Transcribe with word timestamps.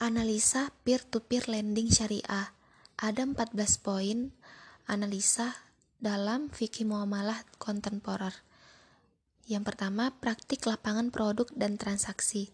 Analisa 0.00 0.72
peer-to-peer 0.80 1.44
lending 1.44 1.92
syariah. 1.92 2.56
Ada 2.96 3.20
14 3.20 3.52
poin 3.84 4.32
analisa 4.88 5.52
dalam 6.00 6.48
fikih 6.48 6.88
muamalah 6.88 7.36
kontemporer. 7.60 8.32
Yang 9.44 9.68
pertama, 9.68 10.08
praktik 10.16 10.64
lapangan 10.64 11.12
produk 11.12 11.52
dan 11.52 11.76
transaksi. 11.76 12.48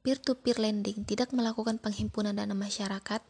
Peer-to-peer 0.00 0.56
lending 0.56 1.04
tidak 1.04 1.36
melakukan 1.36 1.76
penghimpunan 1.76 2.32
dana 2.32 2.56
masyarakat 2.56 3.20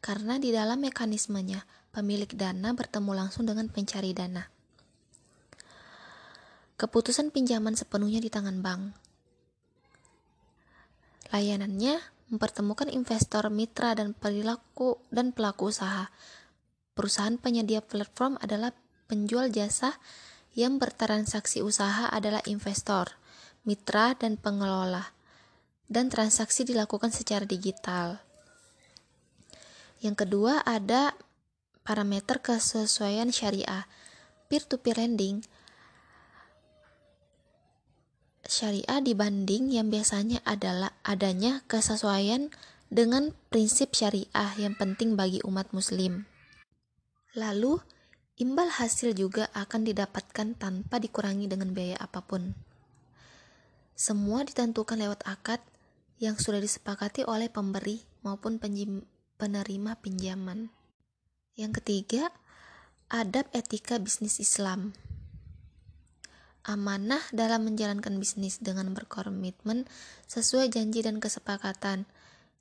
karena 0.00 0.40
di 0.40 0.48
dalam 0.56 0.80
mekanismenya, 0.80 1.68
pemilik 1.92 2.32
dana 2.32 2.72
bertemu 2.72 3.12
langsung 3.12 3.44
dengan 3.44 3.68
pencari 3.68 4.16
dana. 4.16 4.48
Keputusan 6.80 7.28
pinjaman 7.36 7.76
sepenuhnya 7.76 8.24
di 8.24 8.32
tangan 8.32 8.64
bank. 8.64 8.96
Layanannya 11.36 12.00
mempertemukan 12.30 12.86
investor, 12.88 13.50
mitra, 13.50 13.98
dan 13.98 14.14
perilaku 14.14 15.02
dan 15.10 15.34
pelaku 15.34 15.74
usaha. 15.74 16.08
Perusahaan 16.94 17.34
penyedia 17.36 17.82
platform 17.82 18.38
adalah 18.38 18.70
penjual 19.10 19.50
jasa 19.50 19.98
yang 20.54 20.78
bertransaksi 20.78 21.62
usaha 21.62 22.06
adalah 22.10 22.42
investor, 22.46 23.18
mitra, 23.66 24.14
dan 24.14 24.38
pengelola. 24.38 25.10
Dan 25.90 26.06
transaksi 26.06 26.62
dilakukan 26.62 27.10
secara 27.10 27.42
digital. 27.42 28.22
Yang 29.98 30.26
kedua 30.26 30.62
ada 30.62 31.18
parameter 31.82 32.38
kesesuaian 32.38 33.34
syariah. 33.34 33.90
Peer-to-peer 34.46 35.02
lending 35.02 35.42
syariah 38.60 39.00
dibanding 39.00 39.72
yang 39.72 39.88
biasanya 39.88 40.44
adalah 40.44 40.92
adanya 41.00 41.64
kesesuaian 41.64 42.52
dengan 42.92 43.32
prinsip 43.48 43.96
syariah 43.96 44.52
yang 44.60 44.76
penting 44.76 45.16
bagi 45.16 45.40
umat 45.48 45.72
muslim. 45.72 46.28
Lalu, 47.32 47.80
imbal 48.36 48.68
hasil 48.68 49.16
juga 49.16 49.48
akan 49.56 49.88
didapatkan 49.88 50.60
tanpa 50.60 51.00
dikurangi 51.00 51.48
dengan 51.48 51.72
biaya 51.72 51.96
apa 52.04 52.20
pun. 52.20 52.52
Semua 53.96 54.44
ditentukan 54.44 55.00
lewat 55.00 55.24
akad 55.24 55.64
yang 56.20 56.36
sudah 56.36 56.60
disepakati 56.60 57.24
oleh 57.24 57.48
pemberi 57.48 58.04
maupun 58.20 58.60
penerima 59.40 59.92
pinjaman. 60.04 60.68
Yang 61.56 61.80
ketiga, 61.80 62.28
adab 63.08 63.48
etika 63.56 63.96
bisnis 63.96 64.36
Islam 64.36 64.92
amanah 66.64 67.22
dalam 67.32 67.64
menjalankan 67.68 68.16
bisnis 68.20 68.60
dengan 68.60 68.92
berkomitmen 68.92 69.88
sesuai 70.28 70.68
janji 70.68 71.00
dan 71.00 71.22
kesepakatan. 71.22 72.04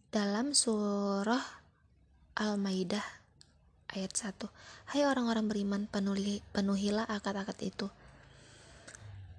Dalam 0.09 0.57
surah 0.57 1.43
Al-Maidah 2.33 3.05
ayat 3.93 4.13
1 4.13 4.49
Hai 4.89 5.05
orang-orang 5.05 5.45
beriman 5.45 5.81
penuhi, 5.85 6.41
penuhilah 6.49 7.05
akad-akad 7.05 7.57
itu. 7.61 7.87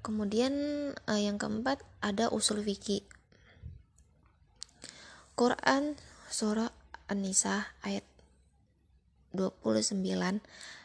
Kemudian 0.00 0.54
eh, 0.94 1.20
yang 1.20 1.36
keempat 1.36 1.82
ada 2.00 2.30
usul 2.30 2.62
fikih. 2.62 3.02
Quran 5.34 5.96
surah 6.30 6.70
An-Nisa 7.08 7.74
ayat 7.82 8.04
29 9.34 9.64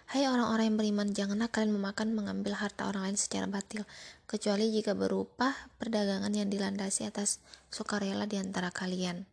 Hai 0.05 0.29
orang-orang 0.29 0.69
yang 0.69 0.77
beriman, 0.77 1.07
janganlah 1.17 1.49
kalian 1.49 1.81
memakan 1.81 2.13
mengambil 2.13 2.53
harta 2.53 2.85
orang 2.85 3.09
lain 3.09 3.17
secara 3.17 3.49
batil, 3.49 3.89
kecuali 4.29 4.69
jika 4.69 4.93
berupa 4.93 5.57
perdagangan 5.81 6.29
yang 6.29 6.45
dilandasi 6.45 7.09
atas 7.09 7.41
sukarela 7.73 8.29
di 8.29 8.37
antara 8.37 8.69
kalian. 8.69 9.25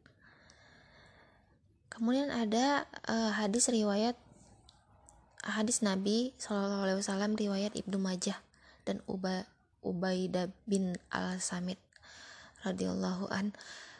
Kemudian 1.93 2.33
ada 2.33 2.89
uh, 3.05 3.37
hadis 3.37 3.69
riwayat 3.69 4.17
hadis 5.45 5.85
Nabi 5.85 6.33
Shallallahu 6.41 6.89
Alaihi 6.89 6.99
Wasallam 7.05 7.33
riwayat 7.37 7.77
Ibnu 7.77 8.01
Majah 8.01 8.41
dan 8.89 9.05
Uba, 9.05 9.45
Ubaidah 9.85 10.49
bin 10.65 10.97
Al 11.13 11.37
Samit 11.43 11.77
radhiyallahu 12.65 13.29
an 13.29 13.53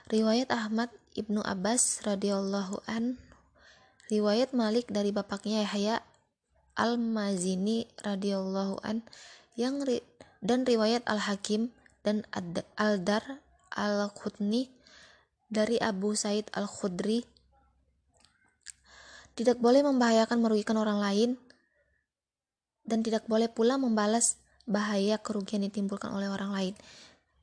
riwayat 0.09 0.49
Ahmad 0.49 0.89
Ibnu 1.13 1.45
Abbas 1.45 2.01
radhiyallahu 2.09 2.81
an 2.89 3.21
riwayat 4.09 4.57
Malik 4.57 4.89
dari 4.89 5.13
bapaknya 5.13 5.69
Yahya 5.69 6.01
Al-Mazini 6.79 7.89
radhiyallahu 8.01 8.81
an 8.85 9.05
yang 9.57 9.85
ri 9.85 10.01
dan 10.41 10.65
riwayat 10.65 11.05
Al-Hakim 11.05 11.71
dan 12.03 12.27
Al-Dar 12.77 13.41
Al-Khudni 13.73 14.73
dari 15.53 15.77
Abu 15.79 16.17
Said 16.17 16.49
Al-Khudri 16.57 17.25
tidak 19.33 19.61
boleh 19.61 19.81
membahayakan 19.85 20.45
merugikan 20.45 20.77
orang 20.77 21.01
lain 21.01 21.31
dan 22.85 23.01
tidak 23.01 23.25
boleh 23.31 23.49
pula 23.49 23.81
membalas 23.81 24.37
bahaya 24.69 25.19
kerugian 25.19 25.65
ditimbulkan 25.65 26.13
oleh 26.13 26.29
orang 26.29 26.53
lain 26.53 26.75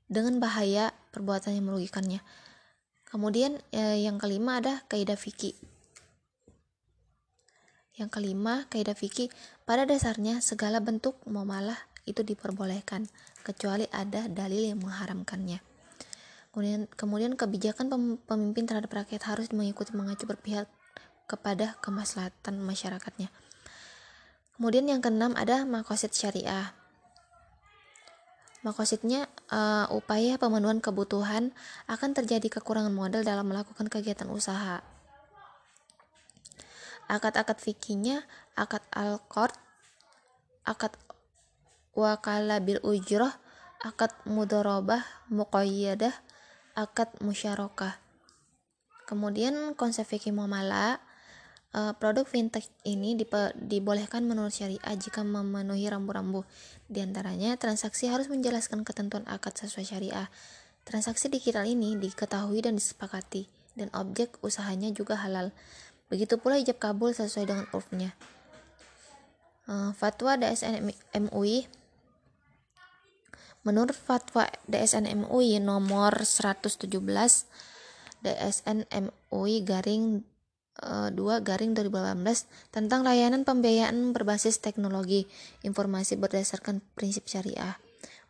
dengan 0.10 0.42
bahaya 0.42 0.92
perbuatan 1.14 1.56
yang 1.58 1.66
merugikannya. 1.70 2.22
Kemudian 3.10 3.58
eh, 3.74 4.06
yang 4.06 4.22
kelima 4.22 4.62
ada 4.62 4.86
kaidah 4.86 5.18
fikih. 5.18 5.58
Yang 8.00 8.16
kelima, 8.16 8.64
kaidah 8.72 8.96
fikih 8.96 9.28
pada 9.68 9.84
dasarnya 9.84 10.40
segala 10.40 10.80
bentuk 10.80 11.20
muamalah 11.28 11.76
itu 12.08 12.24
diperbolehkan 12.24 13.12
kecuali 13.44 13.92
ada 13.92 14.32
dalil 14.32 14.72
yang 14.72 14.80
mengharamkannya. 14.80 15.60
Kemudian, 16.56 16.88
kemudian 16.96 17.36
kebijakan 17.36 17.92
pemimpin 18.24 18.66
terhadap 18.66 18.90
rakyat 18.90 19.28
harus 19.28 19.52
mengikuti 19.52 19.92
mengacu 19.94 20.24
berpihak 20.26 20.72
kepada 21.28 21.76
kemaslahatan 21.84 22.64
masyarakatnya. 22.64 23.30
Kemudian 24.56 24.88
yang 24.88 25.04
keenam 25.04 25.36
ada 25.36 25.68
makosid 25.68 26.16
syariah. 26.16 26.72
Makosidnya 28.64 29.28
uh, 29.52 29.88
upaya 29.92 30.36
pemenuhan 30.36 30.80
kebutuhan 30.84 31.56
akan 31.88 32.12
terjadi 32.12 32.60
kekurangan 32.60 32.92
modal 32.92 33.24
dalam 33.24 33.48
melakukan 33.48 33.88
kegiatan 33.88 34.28
usaha 34.28 34.84
akad-akad 37.10 37.58
fikihnya 37.58 38.24
akad 38.54 38.86
al-qard 38.94 39.58
akad 40.64 40.94
wakala 41.98 42.62
bil 42.62 42.78
ujroh 42.86 43.34
akad 43.82 44.14
mudorobah 44.30 45.02
muqayyadah 45.34 46.14
akad 46.78 47.10
musyarakah. 47.20 47.98
Kemudian 49.10 49.74
konsep 49.74 50.06
fikih 50.06 50.30
muamalah 50.30 51.02
uh, 51.74 51.98
produk 51.98 52.30
fintech 52.30 52.70
ini 52.86 53.18
dipe, 53.18 53.58
dibolehkan 53.58 54.30
menurut 54.30 54.54
syariah 54.54 54.94
jika 54.94 55.26
memenuhi 55.26 55.90
rambu-rambu. 55.90 56.46
Di 56.86 57.02
antaranya 57.02 57.58
transaksi 57.58 58.06
harus 58.06 58.30
menjelaskan 58.30 58.86
ketentuan 58.86 59.26
akad 59.26 59.58
sesuai 59.58 59.86
syariah. 59.90 60.30
Transaksi 60.86 61.26
digital 61.28 61.66
ini 61.66 61.98
diketahui 61.98 62.62
dan 62.62 62.78
disepakati 62.78 63.50
dan 63.78 63.88
objek 63.96 64.36
usahanya 64.44 64.92
juga 64.92 65.16
halal 65.16 65.56
Begitu 66.10 66.42
pula 66.42 66.58
hijab 66.58 66.82
kabul 66.82 67.14
sesuai 67.14 67.46
dengan 67.46 67.66
urfnya. 67.72 68.18
Uh, 69.70 69.94
fatwa 69.94 70.34
DSN 70.34 70.82
MUI 71.14 71.70
Menurut 73.68 73.94
fatwa 73.94 74.48
DSN 74.72 75.06
MUI 75.20 75.60
nomor 75.60 76.26
117 76.26 76.90
DSN 78.24 78.88
MUI 78.90 79.56
garing 79.62 80.24
uh, 80.80 81.12
2 81.12 81.44
garing 81.44 81.76
2018 81.76 82.48
tentang 82.72 83.04
layanan 83.04 83.44
pembiayaan 83.44 84.16
berbasis 84.16 84.64
teknologi 84.64 85.28
informasi 85.62 86.16
berdasarkan 86.16 86.80
prinsip 86.96 87.28
syariah. 87.28 87.76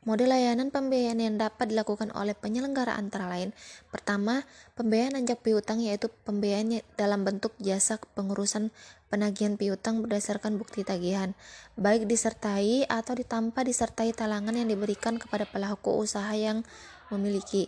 Model 0.07 0.31
layanan 0.31 0.71
pembiayaan 0.71 1.19
yang 1.19 1.35
dapat 1.35 1.75
dilakukan 1.75 2.15
oleh 2.15 2.31
penyelenggara 2.31 2.95
antara 2.95 3.27
lain. 3.27 3.51
Pertama, 3.91 4.47
pembiayaan 4.79 5.19
anjak 5.19 5.43
piutang 5.43 5.83
yaitu 5.83 6.07
pembiayaan 6.23 6.79
dalam 6.95 7.27
bentuk 7.27 7.51
jasa 7.59 7.99
pengurusan 8.15 8.71
penagihan 9.11 9.59
piutang 9.59 9.99
berdasarkan 9.99 10.55
bukti 10.55 10.87
tagihan. 10.87 11.35
Baik 11.75 12.07
disertai 12.07 12.87
atau 12.87 13.11
ditanpa 13.11 13.67
disertai 13.67 14.15
talangan 14.15 14.55
yang 14.55 14.71
diberikan 14.71 15.19
kepada 15.19 15.43
pelaku 15.43 15.99
usaha 15.99 16.31
yang 16.31 16.63
memiliki 17.11 17.67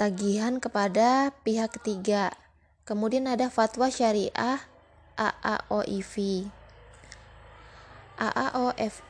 tagihan 0.00 0.56
kepada 0.56 1.36
pihak 1.44 1.76
ketiga. 1.76 2.32
Kemudian 2.88 3.28
ada 3.28 3.52
fatwa 3.52 3.92
syariah 3.92 4.64
AAOIV 5.20 6.48
AAOF 8.16 9.04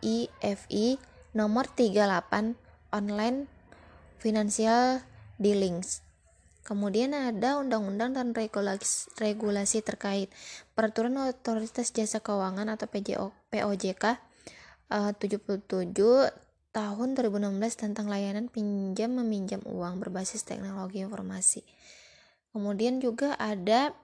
AAOIFI 0.00 0.98
nomor 1.36 1.70
38 1.70 2.56
online 2.90 3.46
financial 4.18 5.00
dealings. 5.38 6.02
Kemudian 6.60 7.16
ada 7.16 7.56
undang-undang 7.56 8.12
dan 8.14 8.36
regulasi, 8.36 9.78
terkait 9.80 10.28
peraturan 10.76 11.16
otoritas 11.24 11.90
jasa 11.90 12.20
keuangan 12.20 12.68
atau 12.68 12.86
POJK 12.86 14.04
uh, 14.92 15.12
77 15.16 15.66
tahun 16.70 17.08
2016 17.18 17.58
tentang 17.74 18.06
layanan 18.06 18.46
pinjam 18.46 19.10
meminjam 19.10 19.58
uang 19.66 19.98
berbasis 19.98 20.46
teknologi 20.46 21.02
informasi. 21.02 21.66
Kemudian 22.54 23.02
juga 23.02 23.34
ada 23.38 23.94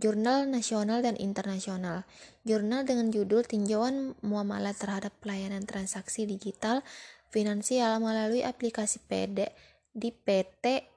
jurnal 0.00 0.48
nasional 0.48 1.04
dan 1.04 1.20
internasional. 1.20 2.08
Jurnal 2.48 2.88
dengan 2.88 3.12
judul 3.12 3.44
Tinjauan 3.44 4.16
Muamalah 4.24 4.72
terhadap 4.72 5.12
Pelayanan 5.20 5.68
Transaksi 5.68 6.24
Digital 6.24 6.80
Finansial 7.28 8.00
melalui 8.00 8.40
aplikasi 8.40 8.98
PD 9.04 9.52
di 9.92 10.10
PT 10.10 10.88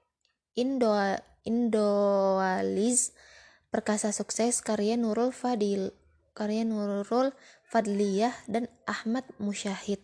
Indo 0.55 0.95
Indoalis 1.43 3.11
Perkasa 3.67 4.15
Sukses 4.15 4.63
karya 4.63 4.95
Nurul 4.95 5.35
Fadil 5.35 5.91
karya 6.33 6.63
Nurul 6.63 7.35
Fadliyah 7.67 8.33
dan 8.47 8.71
Ahmad 8.87 9.27
Musyahid. 9.37 9.99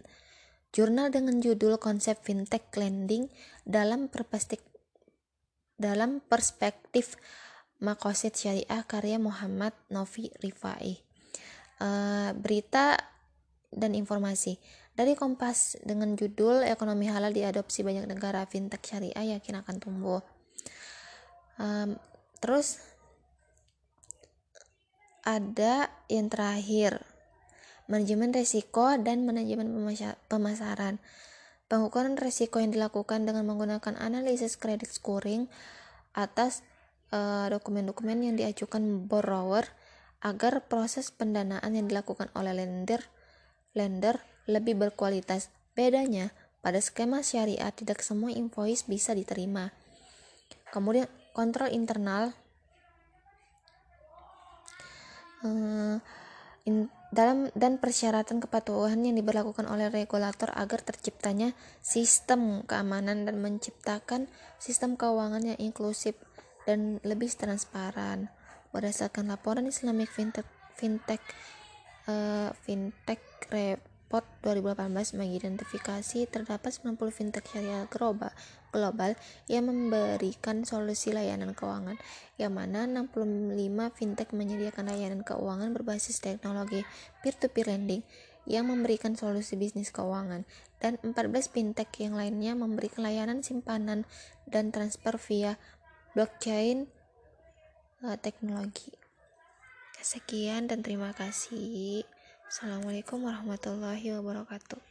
Jurnal 0.69 1.09
dengan 1.09 1.41
judul 1.41 1.81
Konsep 1.81 2.21
Fintech 2.21 2.69
Lending 2.77 3.31
dalam 3.65 4.11
perspektif 4.11 4.61
dalam 5.79 6.19
perspektif 6.19 7.15
Makosid 7.79 8.35
Syariah 8.35 8.83
karya 8.83 9.17
Muhammad 9.19 9.71
Novi 9.87 10.31
Rifai. 10.43 10.99
Uh, 11.79 12.35
berita 12.35 12.99
dan 13.71 13.95
informasi 13.95 14.59
dari 14.99 15.15
Kompas 15.15 15.79
dengan 15.79 16.19
judul 16.19 16.67
Ekonomi 16.67 17.07
Halal 17.07 17.31
diadopsi 17.31 17.87
banyak 17.87 18.03
negara 18.03 18.43
fintech 18.43 18.83
syariah 18.83 19.39
yakin 19.39 19.63
akan 19.63 19.75
tumbuh. 19.79 20.19
Um, 21.55 21.95
terus 22.43 22.83
ada 25.23 25.87
yang 26.11 26.27
terakhir 26.27 26.99
manajemen 27.87 28.35
resiko 28.35 28.91
dan 28.99 29.23
manajemen 29.23 29.71
pemasaran. 30.27 30.99
Pengukuran 31.69 32.17
risiko 32.17 32.59
yang 32.59 32.75
dilakukan 32.75 33.23
dengan 33.23 33.45
menggunakan 33.47 33.95
analisis 33.95 34.57
credit 34.59 34.89
scoring 34.89 35.47
atas 36.17 36.65
dokumen-dokumen 37.49 38.17
uh, 38.21 38.25
yang 38.29 38.35
diajukan 38.37 39.09
borrower 39.09 39.65
agar 40.19 40.67
proses 40.67 41.09
pendanaan 41.09 41.73
yang 41.73 41.87
dilakukan 41.89 42.29
oleh 42.35 42.53
lender 42.53 43.01
lender 43.73 44.19
lebih 44.49 44.75
berkualitas. 44.77 45.53
Bedanya, 45.77 46.33
pada 46.59 46.81
skema 46.83 47.23
syariah 47.23 47.71
tidak 47.71 48.03
semua 48.03 48.33
invoice 48.33 48.83
bisa 48.83 49.15
diterima. 49.15 49.71
Kemudian 50.69 51.07
kontrol 51.31 51.71
internal 51.71 52.35
uh, 55.45 55.97
in, 56.67 56.91
dalam 57.09 57.49
dan 57.57 57.81
persyaratan 57.81 58.37
kepatuhan 58.43 59.01
yang 59.01 59.17
diberlakukan 59.17 59.65
oleh 59.65 59.89
regulator 59.89 60.53
agar 60.53 60.83
terciptanya 60.85 61.57
sistem 61.81 62.61
keamanan 62.69 63.25
dan 63.25 63.41
menciptakan 63.41 64.29
sistem 64.61 64.93
keuangan 64.93 65.41
yang 65.41 65.57
inklusif 65.57 66.13
dan 66.69 67.01
lebih 67.01 67.33
transparan. 67.33 68.29
Berdasarkan 68.69 69.33
laporan 69.33 69.65
Islamic 69.65 70.13
Fintech 70.13 70.45
Fintech 70.77 71.17
uh, 72.05 72.53
Fintech 72.61 73.25
Report 73.49 74.21
2018 74.45 75.17
mengidentifikasi 75.17 76.29
terdapat 76.29 76.69
90 76.69 76.93
fintech 77.09 77.49
syariah 77.49 77.89
global 77.89 78.29
global 78.69 79.17
yang 79.49 79.65
memberikan 79.65 80.61
solusi 80.61 81.09
layanan 81.09 81.57
keuangan, 81.57 81.97
yang 82.37 82.53
mana 82.53 82.85
65 82.85 83.57
fintech 83.97 84.29
menyediakan 84.29 84.93
layanan 84.93 85.21
keuangan 85.25 85.73
berbasis 85.73 86.21
teknologi 86.21 86.85
peer-to-peer 87.25 87.73
lending 87.73 88.05
yang 88.49 88.69
memberikan 88.69 89.13
solusi 89.17 89.57
bisnis 89.57 89.89
keuangan, 89.89 90.45
dan 90.77 91.01
14 91.01 91.49
fintech 91.49 91.89
yang 91.97 92.13
lainnya 92.13 92.53
memberikan 92.53 93.05
layanan 93.05 93.41
simpanan 93.41 94.05
dan 94.49 94.73
transfer 94.73 95.17
via 95.17 95.57
blockchain 96.17 96.89
uh, 98.01 98.17
teknologi. 98.17 98.93
Sekian 99.99 100.71
dan 100.71 100.79
terima 100.81 101.11
kasih. 101.13 102.07
Assalamualaikum 102.49 103.21
warahmatullahi 103.27 104.15
wabarakatuh. 104.17 104.88